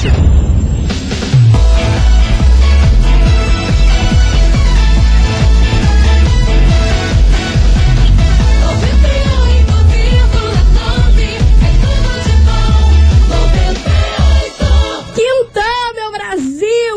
[0.00, 0.40] Brasil!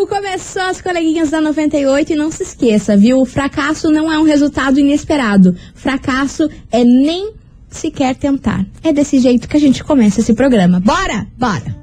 [0.07, 3.19] Começou as coleguinhas da 98 e não se esqueça, viu?
[3.19, 5.55] O fracasso não é um resultado inesperado.
[5.75, 7.33] Fracasso é nem
[7.69, 8.65] sequer tentar.
[8.83, 10.79] É desse jeito que a gente começa esse programa.
[10.79, 11.27] Bora?
[11.37, 11.82] Bora!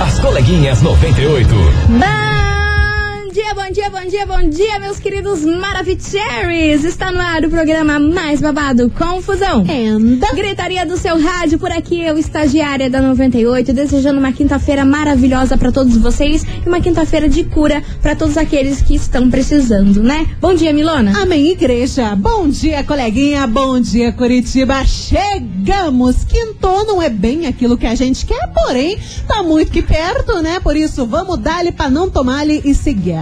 [0.00, 2.37] As coleguinhas 98.
[3.28, 6.82] Bom dia, bom dia, bom dia, bom dia, meus queridos Maravicheries!
[6.82, 9.66] Está no ar o programa mais babado, Confusão.
[9.68, 10.32] Anda.
[10.34, 15.70] Gritaria do seu rádio, por aqui eu, estagiária da 98, desejando uma quinta-feira maravilhosa para
[15.70, 20.26] todos vocês e uma quinta-feira de cura para todos aqueles que estão precisando, né?
[20.40, 21.20] Bom dia, Milona.
[21.20, 22.16] Amém, igreja.
[22.16, 23.46] Bom dia, coleguinha.
[23.46, 24.86] Bom dia, Curitiba.
[24.86, 26.24] Chegamos.
[26.24, 30.60] Quintou não é bem aquilo que a gente quer, porém, tá muito que perto, né?
[30.60, 32.74] Por isso, vamos dar-lhe pra não tomar-lhe e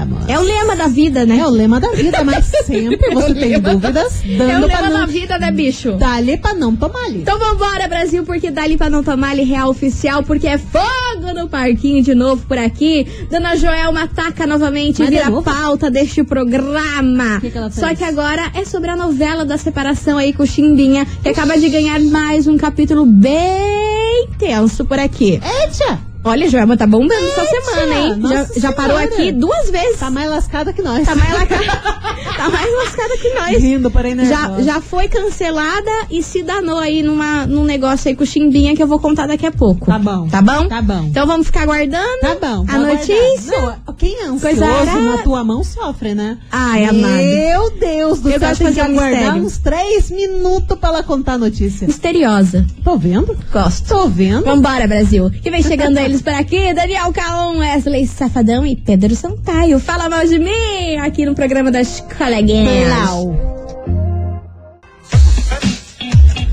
[0.04, 0.28] seguimos.
[0.28, 1.38] É o lema da vida, né?
[1.38, 4.82] É o lema da vida, mas sempre você tem lema- dúvidas, É o dando lema
[4.90, 5.00] não...
[5.00, 5.92] da vida, né, bicho?
[5.92, 7.20] Dá-lhe pra não tomar-lhe.
[7.22, 11.48] Então vambora, Brasil, porque dali pra não tomar ali real oficial, porque é fogo no
[11.48, 13.06] parquinho de novo por aqui.
[13.30, 17.40] Dona Joelma ataca novamente e Mas vira pauta deste programa.
[17.40, 21.06] Que que Só que agora é sobre a novela da separação aí com o Chimbinha,
[21.22, 25.40] que acaba de ganhar mais um capítulo bem tenso por aqui.
[25.42, 26.00] Eita!
[26.26, 28.20] Olha, Joelma tá bombando essa semana, hein?
[28.28, 30.00] Já, já parou aqui duas vezes.
[30.00, 31.06] Tá mais lascada que nós.
[31.06, 31.56] Tá mais, laca...
[32.36, 33.62] tá mais lascada que nós.
[33.62, 34.24] Rindo, porém, né?
[34.24, 38.74] Já, já foi cancelada e se danou aí numa, num negócio aí com o Chimbinha
[38.74, 39.86] que eu vou contar daqui a pouco.
[39.86, 40.26] Tá bom.
[40.26, 40.66] Tá bom?
[40.66, 41.04] Tá bom.
[41.04, 42.20] Então vamos ficar aguardando.
[42.20, 42.64] Tá bom.
[42.68, 43.78] A notícia.
[43.86, 45.00] Não, quem é Coisa ansioso arada.
[45.00, 46.38] na tua mão sofre, né?
[46.50, 47.22] Ai, amado.
[47.22, 51.02] Meu Deus do Eu céu, gosto de fazer um aguardar uns três minutos pra ela
[51.04, 51.86] contar a notícia.
[51.86, 52.66] Misteriosa.
[52.82, 53.38] Tô vendo?
[53.52, 53.88] Gosto.
[53.88, 54.44] Tô vendo.
[54.44, 55.30] Vambora, Brasil.
[55.30, 56.72] Que vem chegando eles por aqui.
[56.74, 59.78] Daniel Caon, Wesley Safadão e Pedro Sampaio.
[59.78, 62.86] Fala mal de mim aqui no programa das coleguinhas.
[62.86, 63.56] Blau.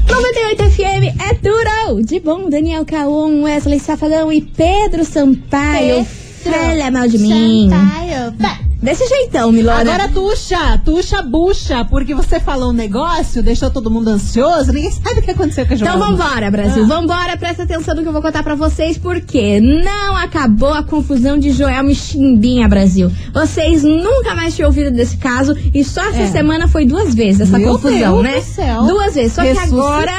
[0.08, 2.04] 98 FM é duro!
[2.04, 6.06] De bom, Daniel Caon, Wesley Safadão e Pedro Sampaio.
[6.44, 7.70] Fala mal de mim.
[8.84, 9.80] Desse jeitão, Milona.
[9.80, 15.22] Agora tuxa, tuxa bucha, porque você falou um negócio, deixou todo mundo ansioso, ninguém sabe
[15.22, 16.06] o que aconteceu com a Então Joelma.
[16.18, 16.84] vambora, Brasil.
[16.84, 16.88] Ah.
[16.88, 21.38] Vambora, presta atenção no que eu vou contar pra vocês, porque não acabou a confusão
[21.40, 23.10] de Joelma e Chimbinha, Brasil.
[23.34, 26.28] Vocês nunca mais tinham ouvido desse caso e só essa É.
[26.28, 28.36] semana foi duas vezes essa Meu confusão, Deus né?
[28.40, 28.84] do céu.
[28.84, 29.32] Duas vezes.
[29.34, 30.12] Só que agora.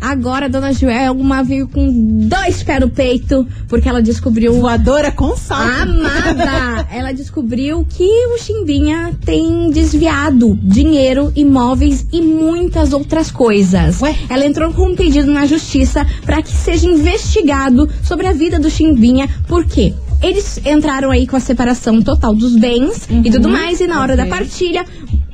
[0.00, 1.88] Agora a dona Joelma veio com
[2.28, 4.52] dois pés no peito, porque ela descobriu.
[4.60, 5.64] Voadora com salto.
[5.82, 6.86] Amada!
[6.92, 14.00] Ela descobriu que o Chimbinha tem desviado dinheiro, imóveis e muitas outras coisas.
[14.02, 14.14] Ué?
[14.28, 18.70] Ela entrou com um pedido na justiça para que seja investigado sobre a vida do
[18.70, 19.28] Chimbinha.
[19.48, 19.94] Por quê?
[20.22, 24.14] Eles entraram aí com a separação total dos bens e tudo mais, e na hora
[24.14, 24.24] ok.
[24.24, 24.84] da partilha,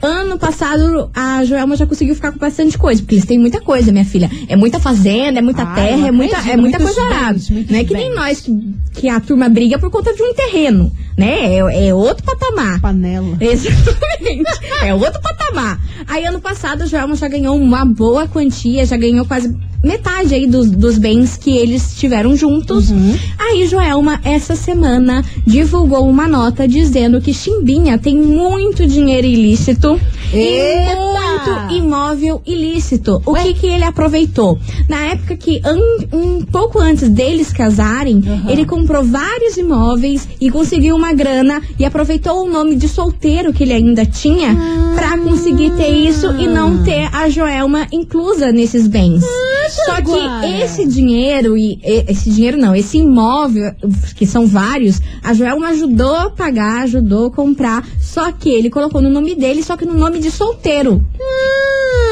[0.02, 3.92] ano passado a Joelma já conseguiu ficar com bastante coisa, porque eles têm muita coisa,
[3.92, 4.28] minha filha.
[4.48, 7.38] É muita fazenda, é muita Ah, terra, é muita, acredito, é muita coisa arada.
[7.70, 8.14] Não é que nem bens.
[8.14, 11.54] nós que, que a turma briga por conta de um terreno, né?
[11.56, 12.80] É, é outro patamar.
[12.80, 13.36] Panela.
[13.40, 14.50] Exatamente.
[14.82, 15.80] É outro patamar.
[16.06, 20.46] Aí, ano passado, a Joelma já ganhou uma boa quantia, já ganhou quase metade aí
[20.46, 22.90] dos, dos bens que eles tiveram juntos.
[22.90, 23.16] Uhum.
[23.38, 30.00] Aí, Joelma, essa semana, divulgou uma nota dizendo que Chimbinha tem muito dinheiro ilícito
[30.32, 30.92] Eita!
[30.92, 33.20] e muito imóvel ilícito.
[33.26, 33.42] O Ué?
[33.42, 34.58] que que ele aproveitou?
[34.88, 38.48] Na época que, an- um pouco antes deles casarem, Uhum.
[38.48, 43.62] ele comprou vários imóveis e conseguiu uma grana e aproveitou o nome de solteiro que
[43.64, 44.92] ele ainda tinha Ah.
[44.94, 49.22] pra conseguir ter isso e não ter a Joelma inclusa nesses bens.
[49.70, 53.74] Só que esse dinheiro e e- esse dinheiro não, esse imóvel,
[54.16, 59.00] que são vários, a Joelma ajudou a pagar, ajudou a comprar, só que ele colocou
[59.00, 61.02] no nome dele, só que no nome de solteiro.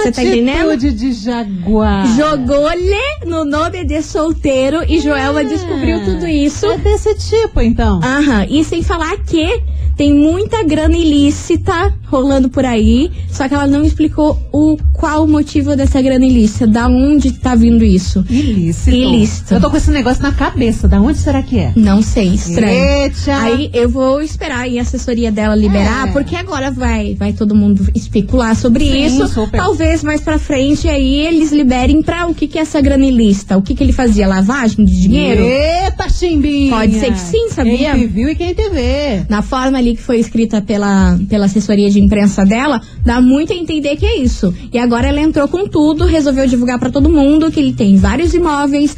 [0.03, 0.77] Você tá entendendo?
[0.77, 2.07] De jaguar.
[2.17, 6.67] Jogou-lhe no nome de solteiro e Joelma descobriu tudo isso.
[6.67, 8.01] É desse tipo, então.
[8.03, 9.63] Aham, e sem falar que
[9.97, 15.29] tem muita grana ilícita rolando por aí, só que ela não explicou o qual o
[15.29, 18.25] motivo dessa grana ilícita, da onde tá vindo isso.
[18.29, 18.91] Ilícito.
[18.97, 19.55] Ilícito.
[19.55, 20.89] Eu tô com esse negócio na cabeça.
[20.89, 21.73] Da onde será que é?
[21.77, 22.83] Não sei, estranho.
[23.03, 23.37] Eita.
[23.43, 26.13] Aí eu vou esperar aí a assessoria dela liberar, É.
[26.13, 29.29] porque agora vai, vai todo mundo especular sobre Sim, isso.
[29.29, 29.59] super.
[29.61, 33.57] Talvez mais pra frente aí eles liberem pra o que que é essa grana ilícita.
[33.57, 34.27] O que que ele fazia?
[34.27, 35.43] Lavagem de dinheiro?
[35.43, 36.77] Eita, chimbinha.
[36.77, 37.93] Pode ser que sim, sabia?
[37.93, 39.25] Quem viu e quem te vê.
[39.29, 43.57] Na forma ali que foi escrita pela, pela assessoria de imprensa dela, dá muito a
[43.57, 44.55] entender que é isso.
[44.73, 48.33] E agora ela entrou com tudo, resolveu divulgar pra todo mundo que ele tem vários
[48.33, 48.97] imóveis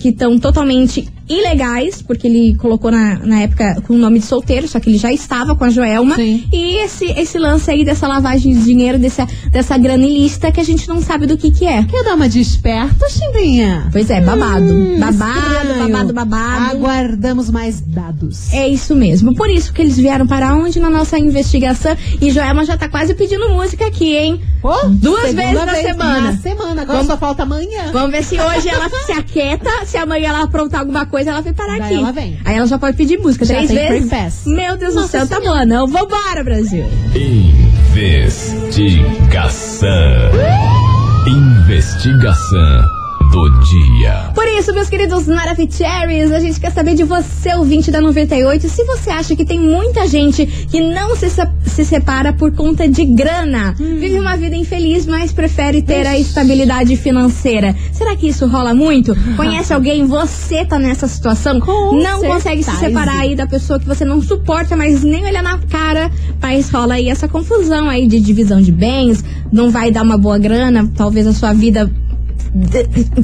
[0.00, 4.68] que estão totalmente ilegais, porque ele colocou na, na época com o nome de solteiro,
[4.68, 6.14] só que ele já estava com a Joelma.
[6.16, 6.44] Sim.
[6.52, 10.64] E esse, esse lance aí dessa lavagem de dinheiro, dessa, dessa grana ilícita que a
[10.64, 11.82] gente não sabe do que que é.
[11.84, 13.88] Quer dar uma desperta, chimbinha?
[13.92, 14.66] Pois é, babado.
[14.98, 15.38] babado,
[15.68, 15.78] Estranho.
[15.92, 16.76] babado, babado.
[16.76, 18.52] Aguardamos mais dados.
[18.52, 19.34] É isso mesmo.
[19.34, 21.96] Por isso que eles vieram para onde na nossa investigação.
[22.20, 24.40] E Joelma já tá quase pedindo música aqui, hein?
[25.00, 26.20] Duas vezes na vez semana.
[26.32, 26.82] Na semana.
[26.82, 27.90] Agora Vamos- só falta amanhã.
[27.92, 31.54] Vamos ver se hoje ela se aquieta, se amanhã ela aprontar alguma coisa, ela vem
[31.54, 31.94] parar Daí aqui.
[31.94, 32.38] ela vem.
[32.44, 34.42] Aí ela já pode pedir música Já três tem vezes.
[34.46, 35.60] Meu Deus do Nossa céu, tá Senhora.
[35.60, 35.86] bom, não.
[35.86, 36.84] Vambora, Brasil.
[37.14, 39.88] Investigação.
[41.26, 42.82] Investigação
[43.32, 44.30] do dia.
[44.56, 48.84] Por isso, meus queridos Maravicheries, a gente quer saber de você, ouvinte da 98, se
[48.84, 53.04] você acha que tem muita gente que não se, se- se separa por conta de
[53.04, 53.74] grana.
[53.78, 53.96] Hum.
[54.00, 57.76] Vive uma vida infeliz, mas prefere ter a estabilidade financeira.
[57.92, 59.14] Será que isso rola muito?
[59.36, 60.06] Conhece alguém?
[60.06, 61.60] Você tá nessa situação?
[61.60, 62.86] Com não consegue se certeza.
[62.88, 66.10] separar aí da pessoa que você não suporta, mas nem olhar na cara.
[66.40, 69.22] Mas rola aí essa confusão aí de divisão de bens,
[69.52, 71.92] não vai dar uma boa grana, talvez a sua vida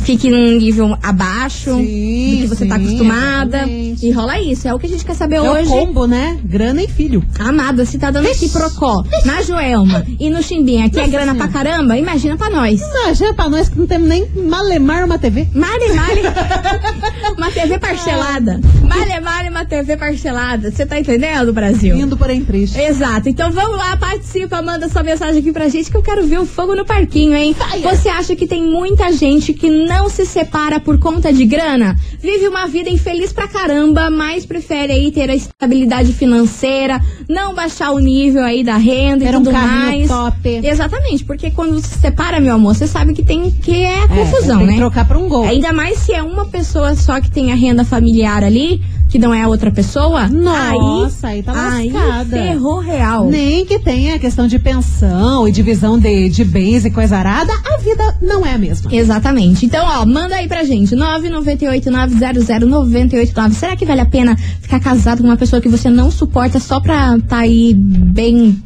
[0.01, 3.57] fique num nível abaixo Sim, do que você tá sim, acostumada.
[3.59, 4.07] exatamente.
[4.07, 4.69] E rola isso.
[4.69, 5.69] É o que a gente quer saber É hoje.
[5.69, 6.39] o combo, né?
[6.45, 7.25] Grana e filho.
[7.39, 11.49] Amada, se tá dando aqui procó na Joelma e no Chimbinha, que é grana pra
[11.49, 11.71] Senhora.
[11.71, 12.81] caramba, imagina pra nós.
[12.81, 15.49] Imagina pra nós que não temos nem malemar uma TV.
[15.55, 16.21] Male, male.
[17.39, 18.61] uma TV parcelada.
[18.83, 20.71] Male, male, uma TV parcelada.
[20.71, 21.97] Você tá entendendo, Brasil?
[21.97, 22.79] Indo porém triste.
[22.79, 23.29] Exato.
[23.29, 26.47] Então vamos lá, participa, manda sua mensagem aqui pra gente que eu quero ver o
[26.47, 27.55] fogo no parquinho, hein?
[27.83, 29.22] Você acha que tem muita gente
[29.53, 31.97] que não se separa por conta de grana?
[32.19, 37.01] Vive uma vida infeliz pra caramba, mas prefere aí ter a estabilidade financeira,
[37.33, 40.09] não baixar o nível aí da renda Ter e um tudo carrinho mais.
[40.09, 40.61] top.
[40.63, 44.59] Exatamente, porque quando você se separa, meu amor, você sabe que tem que é confusão,
[44.59, 44.73] tem né?
[44.75, 45.45] que trocar pra um gol.
[45.45, 49.33] Ainda mais se é uma pessoa só que tem a renda familiar ali, que não
[49.35, 50.27] é a outra pessoa.
[50.29, 52.31] Nossa, aí tá aí lascada.
[52.37, 53.27] ferrou real.
[53.29, 57.53] Nem que tenha a questão de pensão e divisão de, de bens e coisa arada,
[57.53, 58.91] a vida não é a mesma.
[58.95, 59.67] Exatamente.
[59.67, 60.97] Então, ó, manda aí pra gente.
[60.97, 63.53] 998-900-989.
[63.53, 66.81] Será que vale a pena ficar casado com uma pessoa que você não suporta só
[66.81, 68.63] pra tá aí bem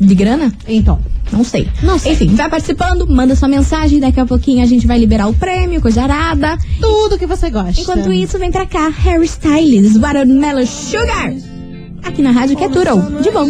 [0.00, 0.52] de grana?
[0.68, 0.98] Então,
[1.32, 1.68] Não sei.
[1.82, 2.12] Não sei.
[2.12, 3.98] Enfim, vai participando, manda sua mensagem.
[4.00, 6.56] Daqui a pouquinho a gente vai liberar o prêmio, coisa arada.
[6.80, 7.80] tudo que você gosta.
[7.80, 11.34] Enquanto isso, vem pra cá, Harry Styles, Watermelon Sugar.
[12.02, 13.20] Aqui na Rádio que é Turo.
[13.20, 13.46] De bom.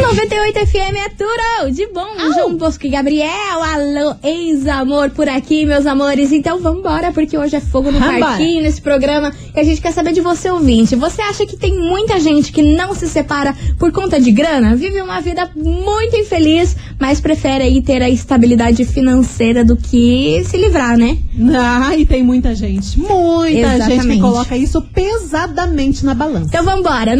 [0.00, 2.06] 98 FM é Turo, de bom.
[2.34, 3.28] João Bosco e Gabriel,
[3.62, 6.32] alô, ex-amor por aqui, meus amores.
[6.32, 8.20] Então vambora, porque hoje é fogo no Vambora.
[8.20, 10.94] parquinho, nesse programa, que a gente quer saber de você, ouvinte.
[10.94, 14.76] Você acha que tem muita gente que não se separa por conta de grana?
[14.76, 20.56] Vive uma vida muito infeliz, mas prefere aí ter a estabilidade financeira do que se
[20.56, 21.18] livrar, né?
[21.54, 24.20] Ah, e tem muita gente, muita gente que Exatamente.
[24.20, 26.46] coloca isso pesadamente na balança.
[26.48, 27.16] Então vambora,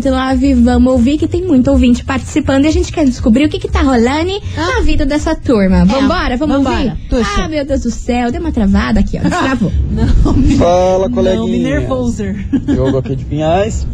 [0.00, 0.62] 998900989.
[0.64, 3.68] Vamos ouvir que tem muito ouvinte participando e a gente quer descobrir o que que
[3.68, 5.84] tá rolando na vida dessa turma.
[5.84, 6.76] Vambora, vamos vambora.
[6.76, 7.08] ouvir?
[7.08, 7.44] Tuxa.
[7.44, 9.28] Ah, meu Deus do céu, deu uma travada aqui, ó.
[9.28, 9.72] Travou.
[9.90, 11.46] Não, me, Fala, não coleguinha.
[11.46, 12.46] me nervoser.
[12.66, 13.86] Diogo aqui de Pinhais.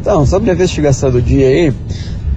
[0.00, 1.72] Então, sobre a investigação do dia aí,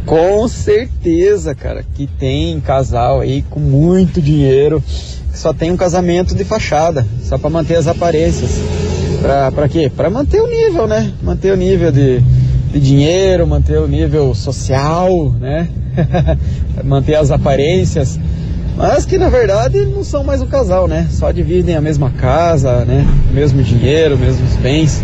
[0.05, 4.83] com certeza, cara, que tem casal aí com muito dinheiro
[5.31, 8.51] que só tem um casamento de fachada, só pra manter as aparências.
[9.21, 9.89] Pra, pra quê?
[9.95, 11.13] Pra manter o nível, né?
[11.21, 12.19] Manter o nível de,
[12.71, 15.67] de dinheiro, manter o nível social, né?
[16.83, 18.19] manter as aparências.
[18.77, 21.07] Mas que na verdade não são mais um casal, né?
[21.11, 23.05] Só dividem a mesma casa, né?
[23.29, 25.03] O mesmo dinheiro, mesmos bens.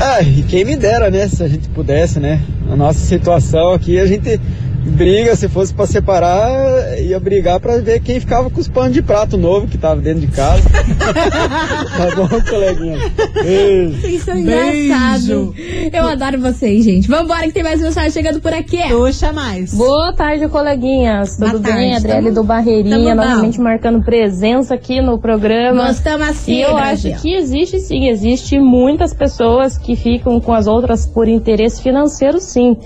[0.00, 1.26] Ah, e quem me dera, né?
[1.28, 2.40] Se a gente pudesse, né?
[2.68, 4.40] Na nossa situação aqui, a gente
[4.84, 9.02] briga, se fosse pra separar, ia brigar pra ver quem ficava com os panos de
[9.02, 10.62] prato novo que tava dentro de casa.
[10.68, 12.98] tá bom, coleguinha?
[13.42, 14.24] Beijo.
[14.24, 14.80] São Beijo.
[14.84, 15.54] engraçados.
[15.92, 17.08] Eu adoro vocês, gente.
[17.08, 18.82] Vambora que tem mais mensagem chegando por aqui.
[18.88, 19.72] Puxa mais.
[19.74, 21.36] Boa tarde, coleguinhas.
[21.38, 21.94] Boa Tudo tarde, bem?
[21.96, 23.14] Adriele tamo- do Barreirinha, tamo bom.
[23.14, 25.88] novamente marcando presença aqui no programa.
[25.88, 27.12] Gostamos assim, E eu Brasil.
[27.12, 32.40] acho que existe sim, existe muitas pessoas que ficam com as outras por interesse financeiro,
[32.40, 32.76] sim.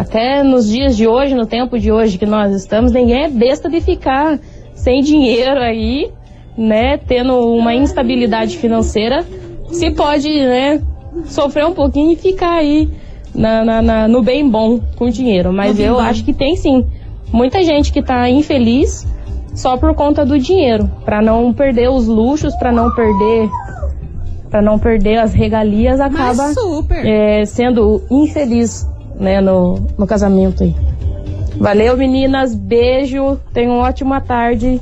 [0.00, 3.68] Até nos dias de hoje, no tempo de hoje que nós estamos, ninguém é besta
[3.68, 4.38] de ficar
[4.74, 6.10] sem dinheiro aí,
[6.56, 6.96] né?
[6.96, 9.26] Tendo uma instabilidade financeira,
[9.70, 10.80] se pode, né?
[11.26, 12.88] Sofrer um pouquinho e ficar aí
[13.34, 15.52] na, na- na- no bem bom com dinheiro.
[15.52, 16.86] Mas eu acho que tem sim.
[17.30, 19.06] Muita gente que tá infeliz
[19.54, 23.50] só por conta do dinheiro, Pra não perder os luxos, pra não perder
[24.50, 26.44] para não perder as regalias, acaba
[27.06, 28.84] é, sendo infeliz,
[29.20, 30.74] né, no, no casamento aí.
[31.56, 32.54] Valeu, meninas.
[32.54, 33.38] Beijo.
[33.52, 34.80] Tenham uma ótima tarde.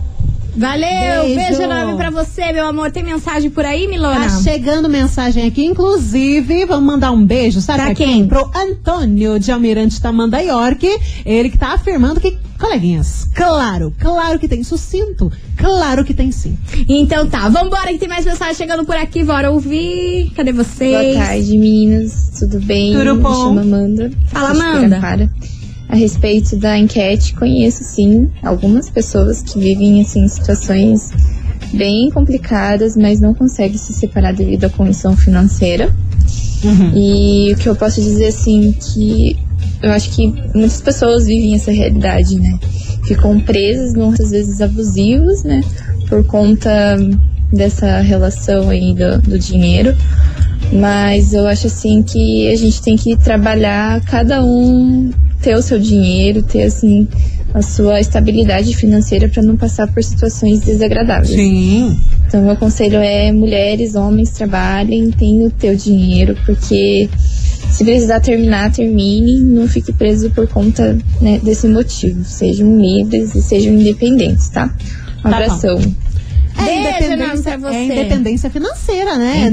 [0.58, 1.62] Valeu, beijo, Beijo.
[1.62, 2.90] enorme pra você, meu amor.
[2.90, 4.28] Tem mensagem por aí, Milona?
[4.28, 7.78] Tá chegando mensagem aqui, inclusive, vamos mandar um beijo, sabe?
[7.78, 8.26] Pra pra quem?
[8.26, 10.86] Pro Antônio de Almirante Tamanda York.
[11.24, 15.30] Ele que tá afirmando que, coleguinhas, claro, claro que tem sucinto.
[15.56, 16.58] Claro que tem sim.
[16.88, 19.22] Então tá, vambora que tem mais mensagem chegando por aqui.
[19.22, 20.32] Bora ouvir.
[20.34, 21.14] Cadê vocês?
[21.16, 22.32] Boa tarde, meninas.
[22.38, 22.92] Tudo bem?
[22.94, 23.34] Tudo Me bom?
[23.34, 24.10] chamo Amanda.
[24.26, 24.88] Fala, Amanda.
[24.96, 25.30] Pirapara.
[25.88, 31.10] A respeito da enquete, conheço sim algumas pessoas que vivem assim situações
[31.72, 35.94] bem complicadas, mas não conseguem se separar devido à condição financeira.
[36.94, 39.36] E o que eu posso dizer assim que
[39.82, 42.58] eu acho que muitas pessoas vivem essa realidade, né?
[43.06, 45.60] Ficam presas, muitas vezes abusivos, né?
[46.08, 46.96] Por conta
[47.52, 49.96] dessa relação aí do, do dinheiro.
[50.72, 55.10] Mas eu acho assim que a gente tem que trabalhar cada um
[55.40, 57.08] ter o seu dinheiro, ter assim
[57.54, 61.30] a sua estabilidade financeira para não passar por situações desagradáveis.
[61.30, 61.98] Sim.
[62.26, 67.08] Então, meu conselho é: mulheres, homens, trabalhem, tenham o teu dinheiro, porque
[67.70, 72.24] se precisar terminar, termine, não fique preso por conta né, desse motivo.
[72.24, 74.74] Sejam livres e sejam independentes, tá?
[75.24, 75.92] Um Tá bom.
[76.66, 79.46] É independência, é independência financeira, né?
[79.46, 79.50] É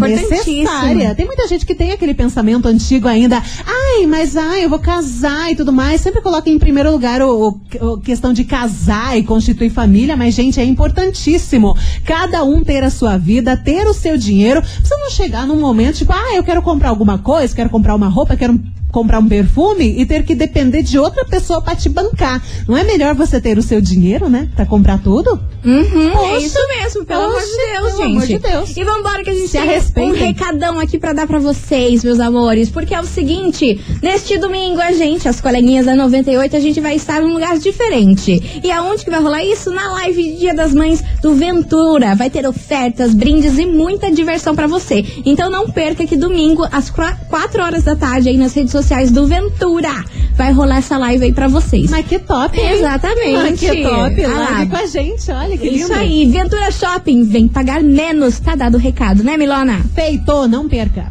[0.65, 1.15] necessária.
[1.15, 3.41] Tem muita gente que tem aquele pensamento antigo ainda.
[3.65, 6.01] Ai, mas ai, eu vou casar e tudo mais.
[6.01, 10.15] Sempre coloca em primeiro lugar o, o- o questão de casar e constituir família.
[10.17, 14.61] Mas, gente, é importantíssimo cada um ter a sua vida, ter o seu dinheiro.
[14.61, 18.07] Você não chegar num momento tipo, ah, eu quero comprar alguma coisa, quero comprar uma
[18.07, 18.59] roupa, quero
[18.91, 22.41] comprar um perfume e ter que depender de outra pessoa pra te bancar.
[22.67, 24.49] Não é melhor você ter o seu dinheiro, né?
[24.55, 25.39] Pra comprar tudo?
[25.65, 26.45] Uhum, é Poxa.
[26.45, 28.03] isso mesmo, pelo amor de Poxa, Deus, pelo gente.
[28.03, 28.77] amor de Deus.
[28.77, 32.19] E vambora que a gente Se tem um recadão aqui pra dar pra vocês, meus
[32.19, 32.69] amores.
[32.69, 36.95] Porque é o seguinte, neste domingo a gente, as coleguinhas da 98, a gente vai
[36.95, 38.61] estar num lugar diferente.
[38.63, 39.71] E aonde que vai rolar isso?
[39.71, 42.15] Na live de Dia das Mães do Ventura.
[42.15, 45.03] Vai ter ofertas, brindes e muita diversão pra você.
[45.25, 49.25] Então não perca que domingo, às 4 horas da tarde, aí nas redes sociais do
[49.25, 50.03] Ventura,
[50.33, 51.89] vai rolar essa live aí pra vocês.
[51.89, 52.71] Mas que top, hein?
[52.71, 53.33] Exatamente.
[53.33, 54.25] Mas que top.
[54.25, 54.49] Ah lá.
[54.49, 55.83] Largue com a gente, olha que lindo.
[55.83, 58.37] Isso aí, Ventura Shopping, vem pagar menos.
[58.39, 59.79] Tá dado o recado, né, Milona?
[59.95, 61.05] Feito, não perca.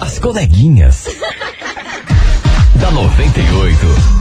[0.00, 1.04] As coleguinhas.
[2.80, 4.17] da 98.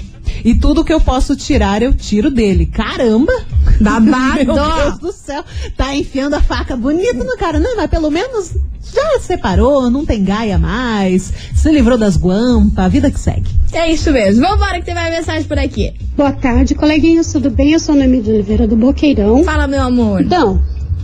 [0.45, 2.65] E tudo que eu posso tirar, eu tiro dele.
[2.65, 3.33] Caramba!
[3.81, 4.45] Babado!
[4.45, 5.43] Meu Deus do céu!
[5.75, 7.59] Tá enfiando a faca bonita no cara.
[7.59, 8.53] Não, mas pelo menos
[8.93, 13.49] já separou, não tem gaia mais, se livrou das guampas, a vida que segue.
[13.71, 14.41] É isso mesmo.
[14.47, 15.93] Vambora que tem mais mensagem por aqui.
[16.17, 17.73] Boa tarde, coleguinhas, tudo bem?
[17.73, 19.43] Eu sou Noemi de Oliveira do Boqueirão.
[19.43, 20.21] Fala, meu amor.
[20.21, 20.61] Então,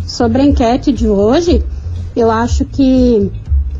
[0.07, 1.63] sobre a enquete de hoje,
[2.15, 3.31] eu acho que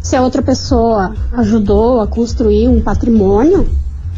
[0.05, 3.67] se a outra pessoa ajudou a construir um patrimônio,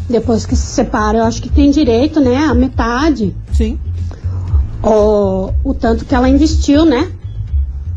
[0.09, 3.33] depois que se separa, eu acho que tem direito, né, a metade.
[3.53, 3.79] Sim.
[4.83, 7.09] O, o tanto que ela investiu, né?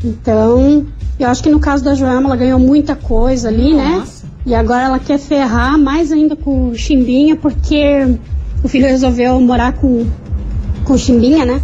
[0.04, 0.86] Então,
[1.18, 3.96] eu acho que no caso da Joelma, ela ganhou muita coisa ali, né?
[3.98, 4.24] Nossa.
[4.46, 8.16] E agora ela quer ferrar mais ainda com o Chimbinha, porque
[8.62, 10.06] o filho resolveu morar com,
[10.84, 11.60] com o Chimbinha, né?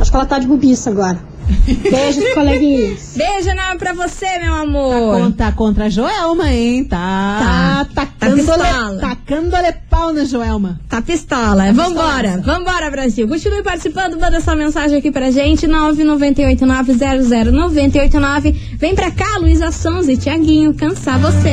[0.00, 1.20] Acho que ela tá de bobiça agora.
[1.90, 3.12] Beijos, coleguinhas.
[3.16, 5.18] Beijo enorme pra você, meu Tá amor.
[5.20, 6.84] contra, contra a Joelma, hein?
[6.84, 7.86] Tá, Tá.
[7.94, 8.98] tacando, Tá tá pistola.
[9.00, 10.80] tacando a pau na Joelma.
[10.88, 11.72] Tá pistola.
[11.72, 12.40] Vambora.
[12.44, 13.26] Vambora, Brasil.
[13.28, 14.18] Continue participando.
[14.20, 15.66] Manda essa mensagem aqui pra gente.
[15.66, 18.54] 998900989.
[18.78, 20.74] Vem pra cá, Luísa Sons e Tiaguinho.
[20.74, 21.52] Cansar você.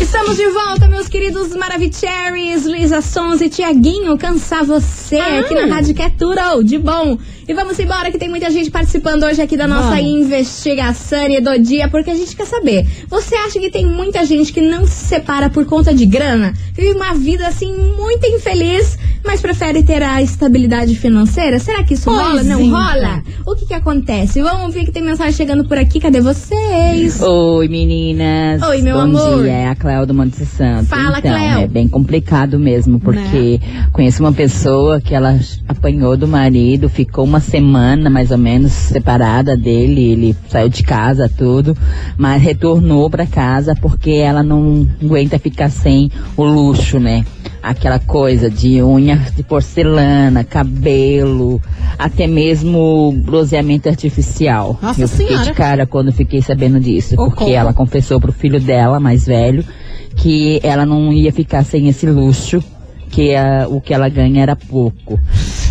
[0.00, 5.94] Estamos de volta, meus queridos Maravicheries, Luísa Sons e Tiaguinho, cansar você aqui na Rádio
[5.94, 7.16] Caturo, de bom.
[7.46, 10.04] E vamos embora que tem muita gente participando hoje aqui da nossa Vamos.
[10.04, 12.86] investigação do dia, porque a gente quer saber.
[13.08, 16.54] Você acha que tem muita gente que não se separa por conta de grana?
[16.74, 21.58] Vive uma vida assim muito infeliz, mas prefere ter a estabilidade financeira?
[21.58, 22.42] Será que isso Pois rola?
[22.42, 22.80] Não então.
[22.80, 23.22] rola?
[23.46, 24.40] O que que acontece?
[24.40, 26.00] Vamos ver que tem mensagem chegando por aqui.
[26.00, 27.20] Cadê vocês?
[27.20, 28.62] Oi, meninas.
[28.62, 29.42] Oi, meu Bom amor.
[29.42, 30.86] dia, é a Cléo do Monte Santo.
[30.86, 31.58] Fala, então, Cléo.
[31.58, 31.62] Né?
[31.64, 33.60] é bem complicado mesmo, porque
[33.92, 39.56] conheço uma pessoa que ela apanhou do marido, ficou uma semana mais ou menos separada
[39.56, 41.76] dele, ele saiu de casa, tudo,
[42.16, 47.24] mas retornou pra casa porque ela não aguenta ficar sem o luxo, né?
[47.62, 51.60] Aquela coisa de unha de porcelana, cabelo,
[51.98, 54.78] até mesmo bronzeamento artificial.
[54.82, 55.44] Nossa Eu fiquei Senhora.
[55.44, 57.54] de cara quando fiquei sabendo disso, porque como?
[57.54, 59.64] ela confessou pro filho dela, mais velho,
[60.16, 62.62] que ela não ia ficar sem esse luxo,
[63.10, 65.18] que ah, o que ela ganha era pouco.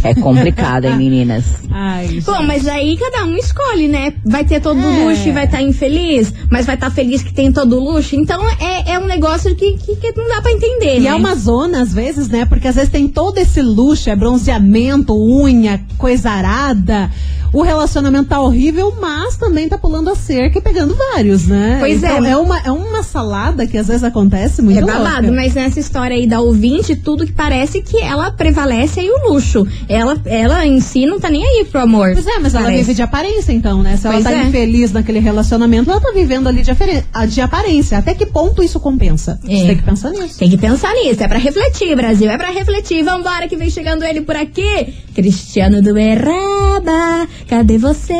[0.03, 1.45] É complicado, hein, meninas?
[1.71, 4.13] Ai, Bom, mas aí cada um escolhe, né?
[4.25, 5.05] Vai ter todo É.
[5.05, 8.15] luxo e vai estar infeliz, mas vai estar feliz que tem todo luxo.
[8.15, 11.09] Então é, é um negócio que, que, que não dá pra entender, E né?
[11.09, 12.45] é uma zona, às vezes, né?
[12.45, 17.09] Porque às vezes tem todo esse luxo, é bronzeamento, unha, coisa arada.
[17.53, 21.77] O relacionamento tá horrível, mas também tá pulando a cerca e pegando vários, né?
[21.79, 22.31] Pois então, é.
[22.31, 22.37] é.
[22.37, 25.31] uma, é uma salada que às vezes acontece muito É babado, louca.
[25.31, 29.67] mas nessa história aí da ouvinte, tudo que parece que ela prevalece aí o luxo.
[29.87, 32.11] Ela, ela em si não tá nem aí pro amor.
[32.13, 32.81] Pois é, mas ela parece.
[32.83, 33.97] vive de aparência, então, né?
[33.97, 34.43] Se ela Pois tá é.
[34.47, 37.97] infeliz naquele relacionamento, ela tá vivendo ali de, aferen- a- de aparência.
[37.99, 39.39] Até que ponto isso compensa?
[39.47, 39.55] É.
[39.55, 40.39] Você tem que pensar nisso.
[40.39, 43.03] Tem que pensar nisso, é pra refletir, Brasil, é pra refletir.
[43.03, 44.93] Vambora que vem chegando ele por aqui.
[45.13, 48.13] Cristiano do Erraba, cadê você?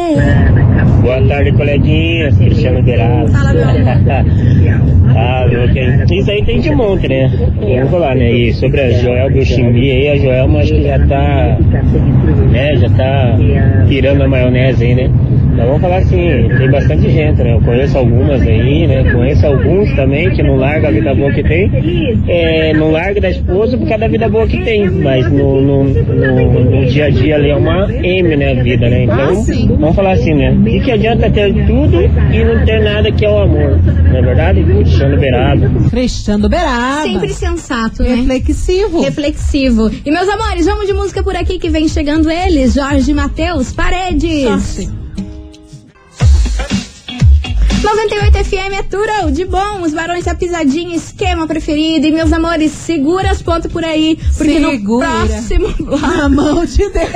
[1.02, 2.38] Boa tarde, coleguinhas.
[2.38, 3.32] Cristiano Beirado.
[3.32, 3.84] Fala, meu amor.
[5.18, 6.18] ah, ok.
[6.20, 7.32] Isso aí tem de monte, né?
[7.60, 8.32] Vamos falar, né?
[8.32, 11.58] E sobre a Joelma e o Ximbi aí, a Joelma acho que já tá.
[12.52, 12.76] Né?
[12.76, 13.38] Já tá
[13.90, 15.10] tirando a maionese aí, né?
[15.64, 17.54] Então vamos falar assim, tem bastante gente, né?
[17.54, 19.10] Eu conheço algumas aí, né?
[19.14, 21.72] Conheço alguns também que não larga a vida boa que tem.
[22.28, 24.90] É, não larga da esposa por causa da vida boa que tem.
[24.90, 28.60] Mas no, no, no- no dia a dia ali é uma M, né?
[28.60, 29.04] A vida, né?
[29.06, 29.44] Então,
[29.78, 30.52] vamos falar assim, né?
[30.52, 33.80] O que, adianta ter tudo e não ter nada que é o amor?
[34.12, 34.64] Não é verdade?
[34.64, 35.90] Cristiano Beirado.
[35.90, 37.04] Cristiano Beraba.
[37.04, 38.16] Sempre sensato, né?
[38.16, 39.02] Reflexivo.
[39.02, 39.92] Reflexivo.
[40.06, 44.44] E meus amores, vamos de música por aqui que vem chegando eles, Jorge Matheus Paredes.
[44.44, 45.03] Sorte.
[47.84, 52.08] 98 FM é Turão, de bom, os barões da pisadinha, esquema preferido.
[52.08, 55.08] E meus amores, segura as pontas por aí, porque no Segura.
[55.08, 57.10] próximo bloco, A mão de Deus.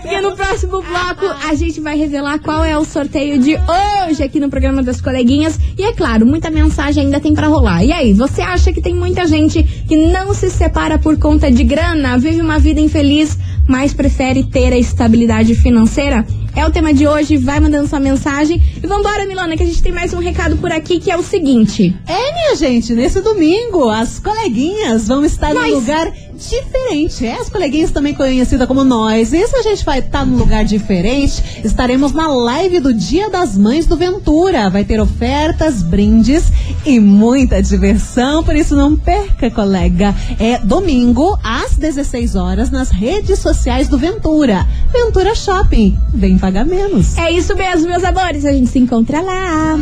[0.00, 4.40] porque no próximo bloco a gente vai revelar qual é o sorteio de hoje aqui
[4.40, 5.58] no programa das coleguinhas.
[5.76, 7.84] E é claro, muita mensagem ainda tem pra rolar.
[7.84, 11.62] E aí, você acha que tem muita gente que não se separa por conta de
[11.62, 13.36] grana, vive uma vida infeliz,
[13.68, 16.24] mas prefere ter a estabilidade financeira?
[16.56, 19.82] É o tema de hoje, vai mandando sua mensagem E vambora, Milona, que a gente
[19.82, 21.94] tem mais um recado por aqui que é o seguinte.
[22.08, 27.26] É, minha gente, nesse domingo, as coleguinhas vão estar num lugar diferente.
[27.26, 29.32] É, as coleguinhas também conhecidas como nós.
[29.32, 33.56] E se a gente vai estar num lugar diferente, estaremos na live do Dia das
[33.56, 34.68] Mães do Ventura.
[34.70, 36.44] Vai ter ofertas, brindes
[36.84, 38.44] e muita diversão.
[38.44, 40.14] Por isso, não perca, colega.
[40.38, 44.66] É domingo, às 16 horas, nas redes sociais do Ventura.
[44.92, 45.98] Ventura Shopping.
[46.12, 47.16] Vem pagar menos.
[47.18, 48.44] É isso mesmo, meus amores.
[48.44, 49.78] A gente se encontra lá.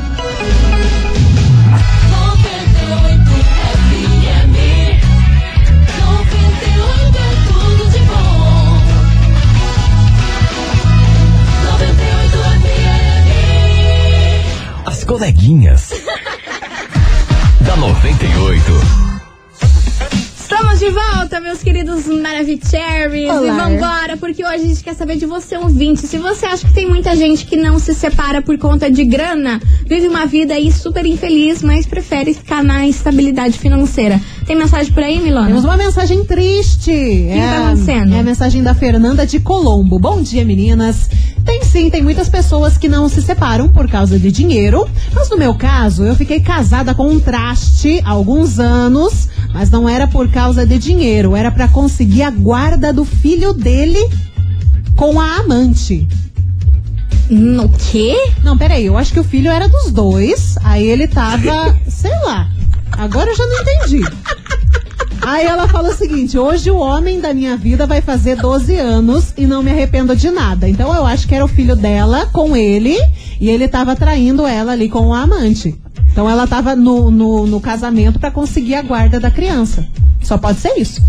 [15.04, 15.90] As coleguinhas.
[17.60, 18.64] da 98.
[20.40, 23.30] Estamos de volta, meus queridos Maravicheries.
[23.30, 26.06] E vambora, porque hoje a gente quer saber de você, ouvinte.
[26.06, 29.60] Se você acha que tem muita gente que não se separa por conta de grana,
[29.86, 34.18] vive uma vida aí super infeliz, mas prefere ficar na estabilidade financeira.
[34.46, 35.46] Tem mensagem por aí, Milona?
[35.46, 36.90] Temos uma mensagem triste.
[36.90, 38.14] O que tá acontecendo?
[38.14, 39.98] É a mensagem da Fernanda de Colombo.
[39.98, 41.08] Bom dia, meninas.
[41.44, 44.86] Tem sim, tem muitas pessoas que não se separam por causa de dinheiro.
[45.14, 49.88] Mas no meu caso, eu fiquei casada com um traste há alguns anos, mas não
[49.88, 53.98] era por causa de dinheiro, era pra conseguir a guarda do filho dele
[54.94, 56.06] com a amante.
[57.30, 58.14] No quê?
[58.42, 62.50] Não, peraí, eu acho que o filho era dos dois, aí ele tava, sei lá.
[62.92, 64.00] Agora eu já não entendi.
[65.26, 69.32] Aí ela fala o seguinte: hoje o homem da minha vida vai fazer 12 anos
[69.36, 70.68] e não me arrependo de nada.
[70.68, 72.96] Então eu acho que era o filho dela com ele
[73.40, 75.74] e ele tava traindo ela ali com o amante.
[76.12, 79.86] Então ela tava no, no, no casamento pra conseguir a guarda da criança.
[80.22, 81.02] Só pode ser isso.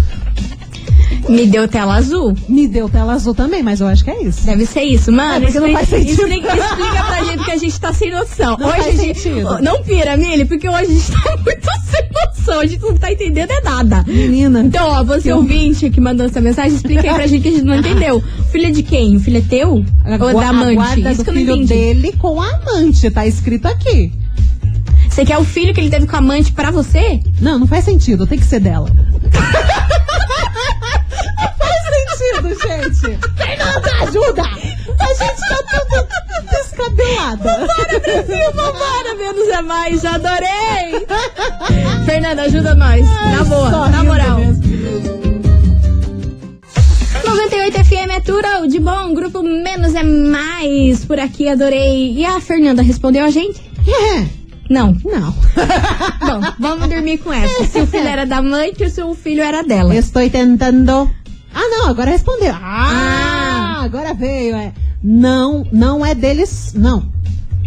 [1.28, 2.36] Me deu tela azul.
[2.48, 4.46] Me deu tela azul também, mas eu acho que é isso.
[4.46, 5.34] Deve ser isso, mano.
[5.36, 6.22] É, porque não faz sentido.
[6.22, 8.58] Explica, explica pra gente que a gente tá sem noção.
[8.60, 9.20] Não hoje faz a gente.
[9.20, 9.60] sentido.
[9.62, 12.60] Não pira, Mili, porque hoje a gente tá muito sem noção.
[12.60, 14.04] A gente não tá entendendo é nada.
[14.08, 14.62] Menina.
[14.62, 17.64] Então, ó, você ouvinte que mandou essa mensagem, explica aí pra gente que a gente
[17.64, 18.24] não entendeu.
[18.54, 19.16] É de quem?
[19.16, 19.86] O filho é teu?
[20.04, 20.76] A, Ou da a amante?
[20.76, 21.68] guarda Isso do que eu não filho entendi.
[21.74, 24.12] dele com a amante, tá escrito aqui.
[25.10, 27.20] Você quer o filho que ele teve com a amante pra você?
[27.40, 28.90] Não, não faz sentido, tem que ser dela.
[37.36, 37.65] Descabelada.
[37.65, 39.15] Bora, Brasil, vambora!
[39.17, 41.06] Menos é mais, adorei!
[42.06, 43.06] Fernanda, ajuda nós.
[43.08, 44.38] Na boa, na moral.
[44.39, 44.65] mesmo.
[47.26, 52.13] 98 FM é tudo de bom, grupo Menos é Mais por aqui, adorei.
[52.13, 53.62] E a Fernanda respondeu a gente?
[53.88, 54.26] É.
[54.69, 54.98] Não.
[55.04, 55.32] Não.
[56.19, 57.65] Bom, vamos dormir com essa.
[57.65, 59.95] Se o filho era da mãe ou se o filho era dela.
[59.95, 61.10] Estou tentando.
[61.54, 62.54] Ah, não, agora respondeu.
[62.54, 64.74] Ah, agora veio, é.
[65.04, 66.74] Não, não é deles.
[66.76, 67.14] Não.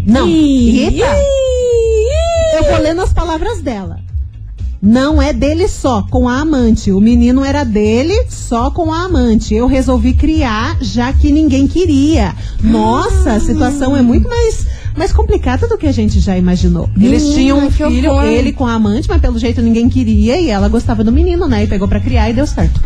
[0.09, 0.27] Não.
[0.27, 1.05] Ih, Eita!
[2.57, 4.01] Eu vou lendo as palavras dela.
[4.81, 6.91] Não é dele só, com a amante.
[6.91, 9.55] O menino era dele só com a amante.
[9.55, 12.35] Eu resolvi criar, já que ninguém queria.
[12.63, 14.67] Nossa, a situação é muito mais,
[14.97, 16.89] mais complicada do que a gente já imaginou.
[16.99, 18.25] Eles tinham um que filho, horror.
[18.25, 21.65] ele com a amante, mas pelo jeito ninguém queria e ela gostava do menino, né?
[21.65, 22.81] E pegou pra criar e deu certo.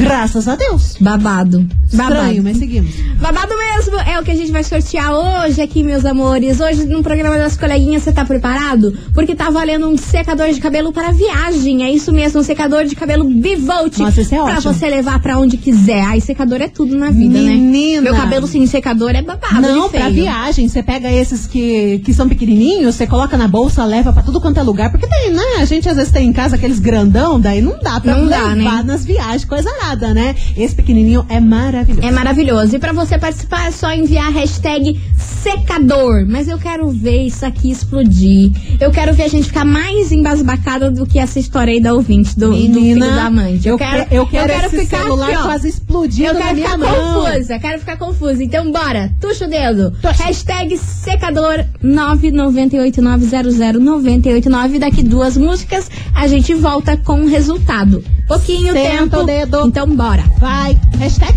[0.00, 0.96] Graças a Deus.
[1.00, 1.66] Babado.
[1.86, 2.42] Estranho, Babado.
[2.42, 2.94] mas seguimos.
[3.20, 6.60] Babado mesmo é o que a gente vai sortear hoje aqui, meus amores.
[6.60, 8.96] Hoje no programa das coleguinhas, você tá preparado?
[9.12, 11.82] Porque tá valendo um secador de cabelo para viagem.
[11.84, 13.98] É isso mesmo, um secador de cabelo Bivolt.
[13.98, 14.72] Nossa, esse é Pra ótimo.
[14.72, 16.02] você levar pra onde quiser.
[16.02, 17.50] Ai, secador é tudo na vida, né?
[17.50, 18.02] Menina.
[18.02, 19.60] Meu cabelo sem secador é babado.
[19.60, 20.68] Não, pra viagem.
[20.68, 24.58] Você pega esses que, que são pequenininhos, você coloca na bolsa, leva pra tudo quanto
[24.58, 24.90] é lugar.
[24.90, 25.42] Porque tem, né?
[25.60, 28.36] A gente às vezes tem em casa aqueles grandão, daí não dá pra Não dá,
[28.54, 28.82] levar né?
[28.84, 30.34] nas viagens, coisa nada, né?
[30.56, 32.06] Esse pequenininho é maravilhoso.
[32.06, 32.76] É maravilhoso.
[32.76, 36.24] E pra você participar é só enviar a hashtag secador.
[36.28, 38.50] Mas eu quero ver isso aqui explodir.
[38.80, 42.38] Eu quero ver a gente ficar mais embasbacada do que essa história aí da ouvinte,
[42.38, 43.66] do, do filho Menina, da amante.
[43.66, 45.42] Eu, eu quero, que- eu quero esse ficar celular aqui, ó.
[45.42, 47.24] quase explodindo Eu quero ficar mão.
[47.24, 48.44] confusa, quero ficar confusa.
[48.44, 49.90] Então bora, tuxa o dedo.
[50.02, 50.24] Tuxa.
[50.24, 54.78] Hashtag secador 998900989.
[54.78, 58.02] Daqui duas músicas a gente volta com o resultado.
[58.30, 59.16] Pouquinho Senta tempo.
[59.18, 59.66] o dedo.
[59.66, 60.22] Então bora.
[60.38, 60.78] Vai.
[61.00, 61.36] Hashtag?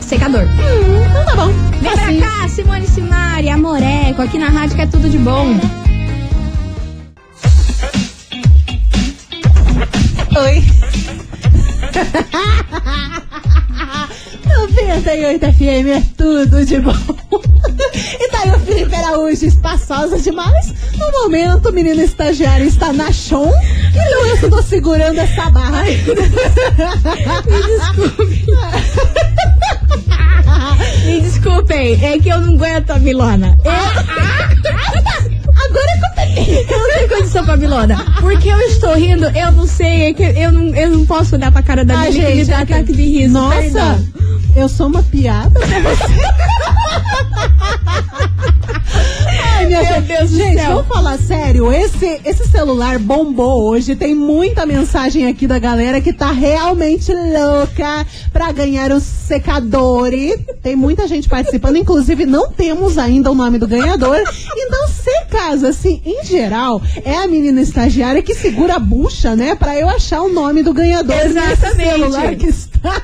[0.00, 0.42] Secador.
[0.42, 1.52] Hum, então tá bom.
[1.80, 2.20] Vem Facinho.
[2.20, 5.46] pra cá, Simone Simari, Amoreco, aqui na rádio que é tudo de bom.
[10.36, 10.64] Oi.
[14.48, 16.92] 98 FM é tudo de bom.
[18.20, 20.74] E tá aí o Felipe Araújo, espaçosa demais.
[20.98, 23.52] No momento, o menino estagiário está na chão.
[23.94, 25.84] E eu estou segurando essa barra.
[31.04, 33.56] Me desculpem, é que eu não aguento a Milona.
[33.64, 33.72] Eu-
[35.54, 38.04] Agora conta Eu não tenho condição, Babilona.
[38.20, 41.50] Porque eu estou rindo, eu não sei, é que eu não, eu não posso olhar
[41.52, 43.32] pra cara da Ah, que me gente, dá é que- ataque de riso.
[43.34, 44.04] Nossa, perdão.
[44.56, 46.14] eu sou uma piada pra você.
[49.56, 50.74] Ai, minha Meu Deus do gente, céu.
[50.74, 51.72] vamos falar sério.
[51.72, 53.94] Esse, esse celular bombou hoje.
[53.94, 60.10] Tem muita mensagem aqui da galera que tá realmente louca pra ganhar o secador.
[60.62, 61.76] Tem muita gente participando.
[61.76, 64.20] Inclusive, não temos ainda o nome do ganhador.
[64.56, 69.54] Então, se caso, assim, em geral, é a menina estagiária que segura a bucha, né?
[69.54, 71.14] Pra eu achar o nome do ganhador.
[71.24, 71.90] Exatamente.
[71.90, 73.02] celular que está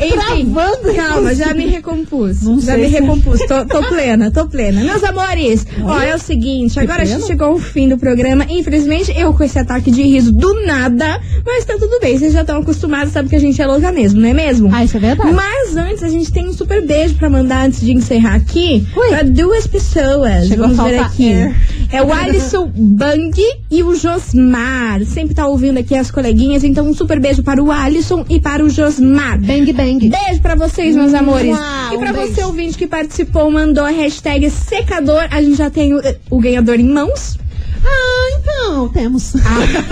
[0.00, 0.94] Enfim, travando.
[0.94, 2.42] calma, já me recompus.
[2.42, 3.40] Não já me recompus.
[3.46, 4.82] Tô, tô plena, tô plena.
[4.82, 8.46] Meus amores, ó, é o seguinte, agora a gente chegou ao fim do programa.
[8.48, 12.18] Infelizmente, eu com esse ataque de riso do nada, mas tá tudo bem.
[12.18, 14.70] Vocês já estão acostumados, sabe que a gente é louca mesmo, não é mesmo?
[14.72, 15.32] Ah, isso é verdade.
[15.32, 19.08] Mas antes, a gente tem um super beijo pra mandar antes de encerrar aqui Ui.
[19.08, 20.48] pra duas pessoas.
[20.48, 21.32] Chegou Vamos a ver aqui.
[21.32, 21.54] air.
[21.92, 23.38] É o Alisson Bang
[23.70, 25.04] e o Josmar.
[25.04, 28.64] Sempre tá ouvindo aqui as coleguinhas, então um super beijo para o Alisson e para
[28.64, 29.38] o Josmar.
[29.38, 30.08] Bang, bang.
[30.08, 31.54] Beijo pra vocês, meus amores.
[31.54, 32.46] Mua, e pra um você, beijo.
[32.46, 35.28] ouvinte que participou, mandou a hashtag secador.
[35.30, 36.00] A gente já tem o,
[36.30, 37.38] o ganhador em mãos.
[37.84, 39.32] Ah, então, temos.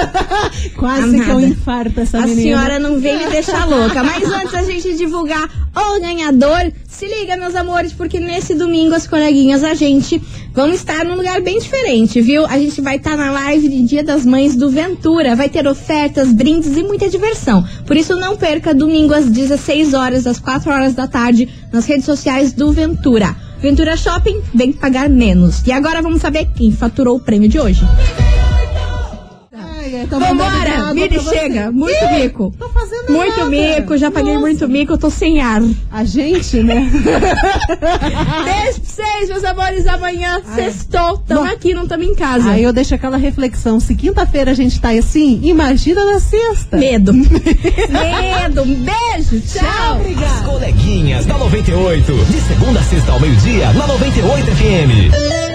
[0.76, 2.42] Quase que eu infarto essa a menina.
[2.42, 4.03] senhora não vem me deixar louca.
[4.05, 9.07] Mas antes da gente divulgar o ganhador, se liga, meus amores, porque nesse domingo as
[9.07, 10.20] coleguinhas, a gente,
[10.53, 12.46] vamos estar num lugar bem diferente, viu?
[12.46, 15.35] A gente vai estar na live de Dia das Mães do Ventura.
[15.35, 17.66] Vai ter ofertas, brindes e muita diversão.
[17.87, 22.05] Por isso não perca domingo às 16 horas, às 4 horas da tarde, nas redes
[22.05, 23.35] sociais do Ventura.
[23.61, 25.62] Ventura Shopping, vem pagar menos.
[25.66, 27.83] E agora vamos saber quem faturou o prêmio de hoje.
[30.00, 31.70] Ai, ai, tô mandando Vambora, Miri, chega.
[31.70, 32.54] Muito Ih, mico.
[32.58, 33.50] Tô fazendo Muito nada.
[33.50, 34.46] mico, já paguei Nossa.
[34.46, 35.60] muito mico, eu tô sem ar.
[35.90, 36.90] A gente, né?
[38.44, 39.86] Beijo pra vocês, meus amores.
[39.86, 41.18] Amanhã, sextou.
[41.18, 41.46] Tamo Bom.
[41.46, 42.50] aqui, não tamo em casa.
[42.52, 43.78] Aí eu deixo aquela reflexão.
[43.80, 46.76] Se quinta-feira a gente tá assim, imagina na sexta.
[46.76, 47.12] Medo.
[47.12, 48.62] Medo.
[48.62, 49.40] Um beijo.
[49.40, 50.00] Tchau.
[50.24, 52.12] As coleguinhas da 98.
[52.12, 55.49] De segunda a sexta ao meio-dia, na 98 FM.